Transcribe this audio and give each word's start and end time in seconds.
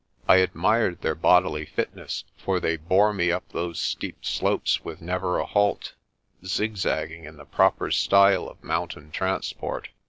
I 0.27 0.37
admired 0.37 1.01
their 1.03 1.13
bodily 1.13 1.63
fitness, 1.67 2.23
for 2.35 2.59
they 2.59 2.75
bore 2.75 3.13
me 3.13 3.31
up 3.31 3.47
those 3.49 3.79
steep 3.79 4.25
slopes 4.25 4.83
with 4.83 4.99
never 4.99 5.37
a 5.37 5.45
halt, 5.45 5.93
zigzagging 6.43 7.25
in 7.25 7.35
the 7.37 7.45
proper 7.45 7.91
style 7.91 8.47
of 8.49 8.63
mountain 8.63 9.11
transport. 9.11 9.89